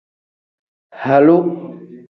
[1.03, 1.37] Halu.